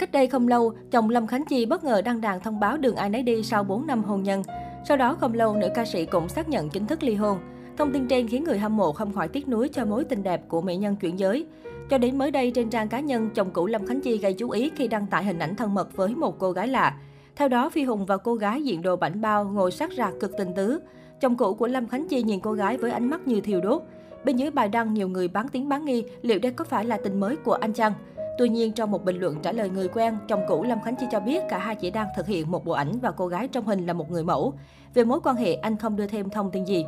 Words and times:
Cách 0.00 0.12
đây 0.12 0.26
không 0.26 0.48
lâu, 0.48 0.72
chồng 0.90 1.10
Lâm 1.10 1.26
Khánh 1.26 1.44
Chi 1.44 1.66
bất 1.66 1.84
ngờ 1.84 2.02
đăng 2.02 2.20
đàn 2.20 2.40
thông 2.40 2.60
báo 2.60 2.76
đường 2.76 2.96
ai 2.96 3.10
nấy 3.10 3.22
đi 3.22 3.42
sau 3.42 3.64
4 3.64 3.86
năm 3.86 4.04
hôn 4.04 4.22
nhân. 4.22 4.42
Sau 4.88 4.96
đó 4.96 5.16
không 5.20 5.34
lâu, 5.34 5.56
nữ 5.56 5.68
ca 5.74 5.84
sĩ 5.84 6.04
cũng 6.06 6.28
xác 6.28 6.48
nhận 6.48 6.70
chính 6.70 6.86
thức 6.86 7.02
ly 7.02 7.14
hôn. 7.14 7.38
Thông 7.76 7.92
tin 7.92 8.08
trên 8.08 8.28
khiến 8.28 8.44
người 8.44 8.58
hâm 8.58 8.76
mộ 8.76 8.92
không 8.92 9.12
khỏi 9.12 9.28
tiếc 9.28 9.48
nuối 9.48 9.68
cho 9.68 9.84
mối 9.84 10.04
tình 10.04 10.22
đẹp 10.22 10.48
của 10.48 10.60
mỹ 10.60 10.76
nhân 10.76 10.96
chuyển 10.96 11.18
giới. 11.18 11.46
Cho 11.90 11.98
đến 11.98 12.18
mới 12.18 12.30
đây 12.30 12.50
trên 12.50 12.70
trang 12.70 12.88
cá 12.88 13.00
nhân, 13.00 13.30
chồng 13.34 13.50
cũ 13.50 13.66
Lâm 13.66 13.86
Khánh 13.86 14.00
Chi 14.00 14.18
gây 14.18 14.32
chú 14.32 14.50
ý 14.50 14.70
khi 14.76 14.88
đăng 14.88 15.06
tải 15.06 15.24
hình 15.24 15.38
ảnh 15.38 15.56
thân 15.56 15.74
mật 15.74 15.96
với 15.96 16.14
một 16.14 16.38
cô 16.38 16.52
gái 16.52 16.68
lạ. 16.68 16.96
Theo 17.36 17.48
đó, 17.48 17.70
Phi 17.70 17.84
Hùng 17.84 18.06
và 18.06 18.16
cô 18.16 18.34
gái 18.34 18.62
diện 18.62 18.82
đồ 18.82 18.96
bảnh 18.96 19.20
bao 19.20 19.44
ngồi 19.44 19.70
sát 19.70 19.90
rạc 19.96 20.12
cực 20.20 20.32
tình 20.38 20.54
tứ. 20.56 20.80
Chồng 21.20 21.36
cũ 21.36 21.54
của 21.54 21.66
Lâm 21.66 21.88
Khánh 21.88 22.08
Chi 22.08 22.22
nhìn 22.22 22.40
cô 22.40 22.52
gái 22.52 22.76
với 22.76 22.90
ánh 22.90 23.10
mắt 23.10 23.28
như 23.28 23.40
thiêu 23.40 23.60
đốt. 23.60 23.82
Bên 24.24 24.36
dưới 24.36 24.50
bài 24.50 24.68
đăng, 24.68 24.94
nhiều 24.94 25.08
người 25.08 25.28
bán 25.28 25.48
tiếng 25.48 25.68
bán 25.68 25.84
nghi 25.84 26.04
liệu 26.22 26.38
đây 26.38 26.52
có 26.52 26.64
phải 26.64 26.84
là 26.84 26.98
tình 27.04 27.20
mới 27.20 27.36
của 27.36 27.52
anh 27.52 27.72
chăng? 27.72 27.92
Tuy 28.40 28.48
nhiên, 28.48 28.72
trong 28.72 28.90
một 28.90 29.04
bình 29.04 29.16
luận 29.16 29.36
trả 29.42 29.52
lời 29.52 29.70
người 29.70 29.88
quen, 29.88 30.18
chồng 30.28 30.40
cũ 30.48 30.62
Lâm 30.62 30.80
Khánh 30.82 30.96
Chi 30.96 31.06
cho 31.10 31.20
biết 31.20 31.42
cả 31.48 31.58
hai 31.58 31.76
chỉ 31.76 31.90
đang 31.90 32.08
thực 32.16 32.26
hiện 32.26 32.50
một 32.50 32.64
bộ 32.64 32.72
ảnh 32.72 32.98
và 33.02 33.10
cô 33.10 33.26
gái 33.26 33.48
trong 33.48 33.64
hình 33.64 33.86
là 33.86 33.92
một 33.92 34.10
người 34.10 34.24
mẫu. 34.24 34.54
Về 34.94 35.04
mối 35.04 35.20
quan 35.24 35.36
hệ, 35.36 35.54
anh 35.54 35.76
không 35.76 35.96
đưa 35.96 36.06
thêm 36.06 36.30
thông 36.30 36.50
tin 36.50 36.64
gì. 36.64 36.84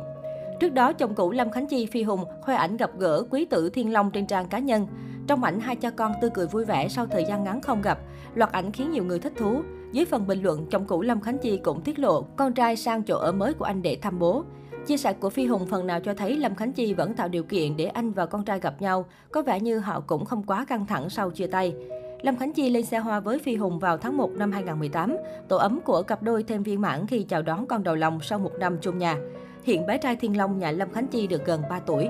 Trước 0.59 0.73
đó, 0.73 0.93
chồng 0.93 1.15
cũ 1.15 1.31
Lâm 1.31 1.51
Khánh 1.51 1.67
Chi 1.67 1.85
Phi 1.85 2.03
Hùng 2.03 2.25
khoe 2.41 2.55
ảnh 2.55 2.77
gặp 2.77 2.91
gỡ 2.97 3.23
quý 3.29 3.45
tử 3.45 3.69
Thiên 3.69 3.93
Long 3.93 4.11
trên 4.11 4.25
trang 4.25 4.47
cá 4.47 4.59
nhân. 4.59 4.87
Trong 5.27 5.43
ảnh, 5.43 5.59
hai 5.59 5.75
cha 5.75 5.89
con 5.89 6.11
tươi 6.21 6.29
cười 6.33 6.47
vui 6.47 6.65
vẻ 6.65 6.87
sau 6.87 7.05
thời 7.05 7.25
gian 7.25 7.43
ngắn 7.43 7.61
không 7.61 7.81
gặp. 7.81 7.99
Loạt 8.35 8.51
ảnh 8.51 8.71
khiến 8.71 8.91
nhiều 8.91 9.03
người 9.03 9.19
thích 9.19 9.33
thú. 9.37 9.61
Dưới 9.91 10.05
phần 10.05 10.27
bình 10.27 10.43
luận, 10.43 10.65
chồng 10.71 10.85
cũ 10.85 11.01
Lâm 11.01 11.21
Khánh 11.21 11.37
Chi 11.37 11.57
cũng 11.57 11.81
tiết 11.81 11.99
lộ 11.99 12.21
con 12.21 12.53
trai 12.53 12.75
sang 12.75 13.03
chỗ 13.03 13.17
ở 13.17 13.31
mới 13.31 13.53
của 13.53 13.65
anh 13.65 13.81
để 13.81 13.97
thăm 14.01 14.19
bố. 14.19 14.43
Chia 14.87 14.97
sẻ 14.97 15.13
của 15.13 15.29
Phi 15.29 15.45
Hùng 15.45 15.65
phần 15.65 15.87
nào 15.87 15.99
cho 15.99 16.13
thấy 16.13 16.37
Lâm 16.37 16.55
Khánh 16.55 16.71
Chi 16.73 16.93
vẫn 16.93 17.13
tạo 17.13 17.27
điều 17.27 17.43
kiện 17.43 17.77
để 17.77 17.85
anh 17.85 18.11
và 18.11 18.25
con 18.25 18.45
trai 18.45 18.59
gặp 18.59 18.81
nhau, 18.81 19.05
có 19.31 19.41
vẻ 19.41 19.59
như 19.59 19.79
họ 19.79 20.03
cũng 20.07 20.25
không 20.25 20.43
quá 20.43 20.65
căng 20.65 20.85
thẳng 20.85 21.09
sau 21.09 21.29
chia 21.31 21.47
tay. 21.47 21.75
Lâm 22.21 22.35
Khánh 22.35 22.53
Chi 22.53 22.69
lên 22.69 22.85
xe 22.85 22.99
hoa 22.99 23.19
với 23.19 23.39
Phi 23.39 23.55
Hùng 23.55 23.79
vào 23.79 23.97
tháng 23.97 24.17
1 24.17 24.31
năm 24.31 24.51
2018. 24.51 25.17
Tổ 25.47 25.57
ấm 25.57 25.79
của 25.85 26.03
cặp 26.03 26.23
đôi 26.23 26.43
thêm 26.43 26.63
viên 26.63 26.81
mãn 26.81 27.07
khi 27.07 27.23
chào 27.23 27.41
đón 27.41 27.67
con 27.67 27.83
đầu 27.83 27.95
lòng 27.95 28.19
sau 28.21 28.39
một 28.39 28.51
năm 28.59 28.77
chung 28.81 28.97
nhà. 28.97 29.17
Hiện 29.63 29.85
bé 29.85 29.97
trai 29.97 30.15
Thiên 30.15 30.37
Long 30.37 30.57
nhà 30.57 30.71
Lâm 30.71 30.91
Khánh 30.91 31.07
Chi 31.07 31.27
được 31.27 31.45
gần 31.45 31.61
3 31.69 31.79
tuổi. 31.79 32.09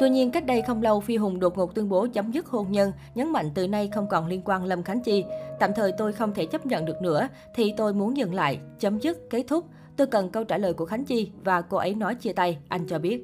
Tuy 0.00 0.10
nhiên, 0.10 0.30
cách 0.30 0.46
đây 0.46 0.62
không 0.62 0.82
lâu, 0.82 1.00
Phi 1.00 1.16
Hùng 1.16 1.40
đột 1.40 1.58
ngột 1.58 1.74
tuyên 1.74 1.88
bố 1.88 2.06
chấm 2.12 2.30
dứt 2.30 2.46
hôn 2.46 2.72
nhân, 2.72 2.92
nhấn 3.14 3.32
mạnh 3.32 3.50
từ 3.54 3.68
nay 3.68 3.90
không 3.94 4.08
còn 4.08 4.26
liên 4.26 4.42
quan 4.44 4.64
Lâm 4.64 4.82
Khánh 4.82 5.00
Chi. 5.00 5.24
Tạm 5.60 5.70
thời 5.76 5.92
tôi 5.92 6.12
không 6.12 6.34
thể 6.34 6.46
chấp 6.46 6.66
nhận 6.66 6.84
được 6.84 7.02
nữa, 7.02 7.28
thì 7.54 7.74
tôi 7.76 7.94
muốn 7.94 8.16
dừng 8.16 8.34
lại, 8.34 8.60
chấm 8.78 8.98
dứt, 8.98 9.30
kết 9.30 9.44
thúc. 9.48 9.64
Tôi 9.96 10.06
cần 10.06 10.30
câu 10.30 10.44
trả 10.44 10.58
lời 10.58 10.72
của 10.72 10.86
Khánh 10.86 11.04
Chi 11.04 11.30
và 11.44 11.60
cô 11.60 11.76
ấy 11.76 11.94
nói 11.94 12.14
chia 12.14 12.32
tay, 12.32 12.58
anh 12.68 12.86
cho 12.86 12.98
biết. 12.98 13.22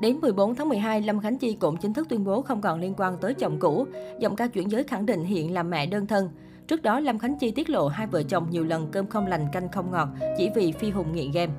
Đến 0.00 0.18
14 0.20 0.54
tháng 0.54 0.68
12, 0.68 1.02
Lâm 1.02 1.20
Khánh 1.20 1.38
Chi 1.38 1.54
cũng 1.54 1.76
chính 1.76 1.92
thức 1.92 2.08
tuyên 2.08 2.24
bố 2.24 2.42
không 2.42 2.60
còn 2.60 2.80
liên 2.80 2.94
quan 2.96 3.16
tới 3.20 3.34
chồng 3.34 3.58
cũ. 3.60 3.86
Giọng 4.20 4.36
ca 4.36 4.46
chuyển 4.46 4.70
giới 4.70 4.84
khẳng 4.84 5.06
định 5.06 5.24
hiện 5.24 5.54
là 5.54 5.62
mẹ 5.62 5.86
đơn 5.86 6.06
thân. 6.06 6.30
Trước 6.66 6.82
đó, 6.82 7.00
Lâm 7.00 7.18
Khánh 7.18 7.38
Chi 7.38 7.50
tiết 7.50 7.70
lộ 7.70 7.88
hai 7.88 8.06
vợ 8.06 8.22
chồng 8.22 8.46
nhiều 8.50 8.64
lần 8.64 8.88
cơm 8.92 9.06
không 9.06 9.26
lành 9.26 9.46
canh 9.52 9.68
không 9.68 9.90
ngọt 9.90 10.08
chỉ 10.38 10.50
vì 10.54 10.72
Phi 10.72 10.90
Hùng 10.90 11.12
nghiện 11.12 11.30
game. 11.30 11.52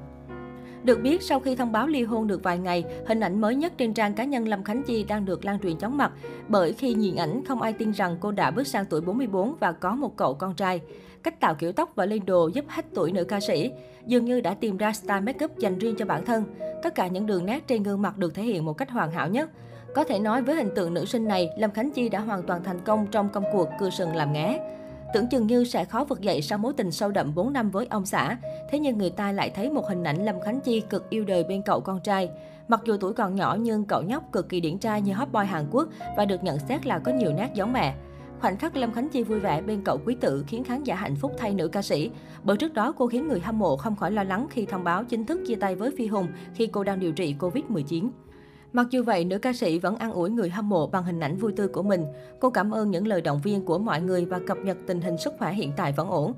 Được 0.83 1.01
biết, 1.01 1.21
sau 1.21 1.39
khi 1.39 1.55
thông 1.55 1.71
báo 1.71 1.87
ly 1.87 2.03
hôn 2.03 2.27
được 2.27 2.43
vài 2.43 2.57
ngày, 2.57 2.83
hình 3.07 3.19
ảnh 3.19 3.41
mới 3.41 3.55
nhất 3.55 3.73
trên 3.77 3.93
trang 3.93 4.13
cá 4.13 4.23
nhân 4.23 4.47
Lâm 4.47 4.63
Khánh 4.63 4.83
Chi 4.83 5.03
đang 5.03 5.25
được 5.25 5.45
lan 5.45 5.59
truyền 5.59 5.77
chóng 5.77 5.97
mặt. 5.97 6.11
Bởi 6.47 6.73
khi 6.73 6.93
nhìn 6.93 7.15
ảnh, 7.15 7.45
không 7.45 7.61
ai 7.61 7.73
tin 7.73 7.91
rằng 7.91 8.17
cô 8.19 8.31
đã 8.31 8.51
bước 8.51 8.67
sang 8.67 8.85
tuổi 8.85 9.01
44 9.01 9.55
và 9.59 9.71
có 9.71 9.95
một 9.95 10.17
cậu 10.17 10.33
con 10.33 10.55
trai. 10.55 10.81
Cách 11.23 11.39
tạo 11.39 11.55
kiểu 11.55 11.71
tóc 11.71 11.91
và 11.95 12.05
lên 12.05 12.25
đồ 12.25 12.47
giúp 12.47 12.65
hết 12.67 12.85
tuổi 12.93 13.11
nữ 13.11 13.23
ca 13.23 13.39
sĩ. 13.39 13.71
Dường 14.05 14.25
như 14.25 14.41
đã 14.41 14.53
tìm 14.53 14.77
ra 14.77 14.93
style 14.93 15.21
makeup 15.21 15.57
dành 15.57 15.79
riêng 15.79 15.95
cho 15.97 16.05
bản 16.05 16.25
thân. 16.25 16.43
Tất 16.83 16.95
cả 16.95 17.07
những 17.07 17.25
đường 17.25 17.45
nét 17.45 17.67
trên 17.67 17.83
gương 17.83 18.01
mặt 18.01 18.17
được 18.17 18.33
thể 18.35 18.43
hiện 18.43 18.65
một 18.65 18.73
cách 18.73 18.89
hoàn 18.89 19.11
hảo 19.11 19.29
nhất. 19.29 19.49
Có 19.95 20.03
thể 20.03 20.19
nói 20.19 20.41
với 20.41 20.55
hình 20.55 20.69
tượng 20.75 20.93
nữ 20.93 21.05
sinh 21.05 21.27
này, 21.27 21.49
Lâm 21.57 21.71
Khánh 21.71 21.91
Chi 21.91 22.09
đã 22.09 22.19
hoàn 22.19 22.43
toàn 22.43 22.63
thành 22.63 22.79
công 22.79 23.07
trong 23.11 23.29
công 23.29 23.43
cuộc 23.53 23.69
cưa 23.79 23.89
sừng 23.89 24.15
làm 24.15 24.33
ngé. 24.33 24.59
Tưởng 25.13 25.27
chừng 25.27 25.47
như 25.47 25.63
sẽ 25.63 25.85
khó 25.85 26.03
vực 26.03 26.21
dậy 26.21 26.41
sau 26.41 26.57
mối 26.57 26.73
tình 26.77 26.91
sâu 26.91 27.11
đậm 27.11 27.35
4 27.35 27.53
năm 27.53 27.69
với 27.69 27.87
ông 27.89 28.05
xã. 28.05 28.37
Thế 28.71 28.79
nhưng 28.79 28.97
người 28.97 29.09
ta 29.09 29.31
lại 29.31 29.51
thấy 29.55 29.69
một 29.69 29.83
hình 29.89 30.03
ảnh 30.03 30.25
Lâm 30.25 30.41
Khánh 30.41 30.59
Chi 30.61 30.81
cực 30.89 31.09
yêu 31.09 31.25
đời 31.25 31.43
bên 31.43 31.61
cậu 31.61 31.81
con 31.81 31.99
trai. 31.99 32.29
Mặc 32.67 32.81
dù 32.85 32.97
tuổi 32.97 33.13
còn 33.13 33.35
nhỏ 33.35 33.57
nhưng 33.59 33.85
cậu 33.85 34.01
nhóc 34.01 34.31
cực 34.31 34.49
kỳ 34.49 34.61
điển 34.61 34.77
trai 34.77 35.01
như 35.01 35.13
hot 35.13 35.31
boy 35.31 35.45
Hàn 35.45 35.65
Quốc 35.71 35.87
và 36.17 36.25
được 36.25 36.43
nhận 36.43 36.59
xét 36.59 36.85
là 36.85 36.99
có 36.99 37.11
nhiều 37.11 37.33
nét 37.33 37.49
giống 37.53 37.73
mẹ. 37.73 37.95
Khoảnh 38.39 38.57
khắc 38.57 38.77
Lâm 38.77 38.93
Khánh 38.93 39.09
Chi 39.09 39.23
vui 39.23 39.39
vẻ 39.39 39.61
bên 39.61 39.81
cậu 39.83 39.99
quý 40.05 40.15
tử 40.21 40.43
khiến 40.47 40.63
khán 40.63 40.83
giả 40.83 40.95
hạnh 40.95 41.15
phúc 41.15 41.31
thay 41.37 41.53
nữ 41.53 41.67
ca 41.67 41.81
sĩ. 41.81 42.11
Bởi 42.43 42.57
trước 42.57 42.73
đó 42.73 42.91
cô 42.97 43.07
khiến 43.07 43.27
người 43.27 43.39
hâm 43.39 43.59
mộ 43.59 43.77
không 43.77 43.95
khỏi 43.95 44.11
lo 44.11 44.23
lắng 44.23 44.47
khi 44.49 44.65
thông 44.65 44.83
báo 44.83 45.03
chính 45.03 45.25
thức 45.25 45.41
chia 45.47 45.55
tay 45.55 45.75
với 45.75 45.91
Phi 45.97 46.07
Hùng 46.07 46.27
khi 46.53 46.67
cô 46.67 46.83
đang 46.83 46.99
điều 46.99 47.11
trị 47.11 47.35
Covid-19. 47.39 48.09
Mặc 48.73 48.87
dù 48.89 49.03
vậy, 49.03 49.25
nữ 49.25 49.37
ca 49.37 49.53
sĩ 49.53 49.79
vẫn 49.79 49.95
an 49.95 50.11
ủi 50.11 50.29
người 50.29 50.49
hâm 50.49 50.69
mộ 50.69 50.87
bằng 50.87 51.03
hình 51.03 51.19
ảnh 51.19 51.37
vui 51.37 51.51
tươi 51.55 51.67
của 51.67 51.83
mình. 51.83 52.05
Cô 52.39 52.49
cảm 52.49 52.71
ơn 52.71 52.91
những 52.91 53.07
lời 53.07 53.21
động 53.21 53.39
viên 53.43 53.65
của 53.65 53.77
mọi 53.77 54.01
người 54.01 54.25
và 54.25 54.39
cập 54.47 54.57
nhật 54.57 54.77
tình 54.87 55.01
hình 55.01 55.17
sức 55.17 55.33
khỏe 55.39 55.53
hiện 55.53 55.71
tại 55.77 55.91
vẫn 55.91 56.09
ổn. 56.09 56.33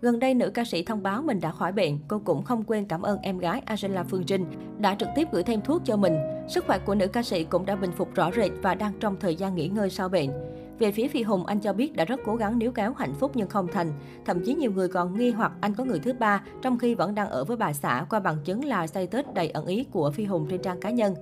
Gần 0.00 0.18
đây, 0.18 0.34
nữ 0.34 0.50
ca 0.50 0.64
sĩ 0.64 0.82
thông 0.82 1.02
báo 1.02 1.22
mình 1.22 1.40
đã 1.40 1.50
khỏi 1.52 1.72
bệnh. 1.72 1.98
Cô 2.08 2.20
cũng 2.24 2.42
không 2.42 2.64
quên 2.64 2.84
cảm 2.84 3.02
ơn 3.02 3.18
em 3.22 3.38
gái 3.38 3.62
Angela 3.64 4.04
Phương 4.04 4.24
Trinh 4.24 4.46
đã 4.78 4.94
trực 4.94 5.08
tiếp 5.16 5.28
gửi 5.32 5.42
thêm 5.42 5.60
thuốc 5.60 5.82
cho 5.84 5.96
mình. 5.96 6.16
Sức 6.48 6.64
khỏe 6.66 6.78
của 6.78 6.94
nữ 6.94 7.06
ca 7.06 7.22
sĩ 7.22 7.44
cũng 7.44 7.66
đã 7.66 7.76
bình 7.76 7.92
phục 7.92 8.14
rõ 8.14 8.30
rệt 8.36 8.50
và 8.62 8.74
đang 8.74 8.92
trong 9.00 9.16
thời 9.20 9.36
gian 9.36 9.54
nghỉ 9.54 9.68
ngơi 9.68 9.90
sau 9.90 10.08
bệnh. 10.08 10.30
Về 10.78 10.92
phía 10.92 11.08
Phi 11.08 11.22
Hùng, 11.22 11.46
anh 11.46 11.60
cho 11.60 11.72
biết 11.72 11.96
đã 11.96 12.04
rất 12.04 12.20
cố 12.24 12.36
gắng 12.36 12.58
níu 12.58 12.72
kéo 12.72 12.94
hạnh 12.94 13.14
phúc 13.14 13.30
nhưng 13.34 13.48
không 13.48 13.68
thành. 13.72 13.92
Thậm 14.24 14.44
chí 14.44 14.54
nhiều 14.54 14.72
người 14.72 14.88
còn 14.88 15.18
nghi 15.18 15.30
hoặc 15.30 15.52
anh 15.60 15.74
có 15.74 15.84
người 15.84 15.98
thứ 15.98 16.12
ba, 16.12 16.44
trong 16.62 16.78
khi 16.78 16.94
vẫn 16.94 17.14
đang 17.14 17.28
ở 17.28 17.44
với 17.44 17.56
bà 17.56 17.72
xã 17.72 18.06
qua 18.10 18.20
bằng 18.20 18.36
chứng 18.44 18.64
là 18.64 18.86
status 18.86 19.26
đầy 19.34 19.50
ẩn 19.50 19.66
ý 19.66 19.84
của 19.84 20.10
Phi 20.10 20.24
Hùng 20.24 20.46
trên 20.50 20.62
trang 20.62 20.80
cá 20.80 20.90
nhân. 20.90 21.14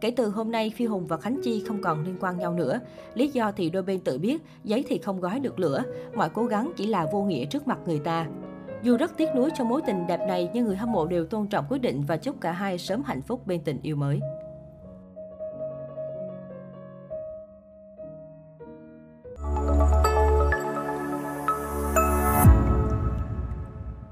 Kể 0.00 0.10
từ 0.10 0.28
hôm 0.28 0.50
nay, 0.50 0.72
Phi 0.76 0.84
Hùng 0.84 1.06
và 1.06 1.16
Khánh 1.16 1.40
Chi 1.42 1.64
không 1.66 1.82
còn 1.82 2.04
liên 2.04 2.16
quan 2.20 2.38
nhau 2.38 2.52
nữa. 2.52 2.80
Lý 3.14 3.28
do 3.28 3.52
thì 3.52 3.70
đôi 3.70 3.82
bên 3.82 4.00
tự 4.00 4.18
biết, 4.18 4.42
giấy 4.64 4.84
thì 4.88 4.98
không 4.98 5.20
gói 5.20 5.40
được 5.40 5.58
lửa. 5.58 5.82
Mọi 6.14 6.28
cố 6.28 6.44
gắng 6.44 6.72
chỉ 6.76 6.86
là 6.86 7.06
vô 7.12 7.22
nghĩa 7.22 7.44
trước 7.44 7.68
mặt 7.68 7.78
người 7.86 7.98
ta. 7.98 8.26
Dù 8.82 8.96
rất 8.96 9.16
tiếc 9.16 9.28
nuối 9.36 9.50
cho 9.58 9.64
mối 9.64 9.80
tình 9.86 10.06
đẹp 10.06 10.20
này, 10.28 10.50
nhưng 10.54 10.64
người 10.64 10.76
hâm 10.76 10.92
mộ 10.92 11.06
đều 11.06 11.26
tôn 11.26 11.46
trọng 11.46 11.64
quyết 11.68 11.78
định 11.78 12.04
và 12.06 12.16
chúc 12.16 12.40
cả 12.40 12.52
hai 12.52 12.78
sớm 12.78 13.02
hạnh 13.02 13.22
phúc 13.22 13.46
bên 13.46 13.60
tình 13.64 13.78
yêu 13.82 13.96
mới. 13.96 14.20